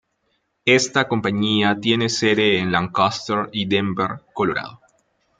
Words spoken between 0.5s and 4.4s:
Esta compañía tiene sede en Lancaster y Denver,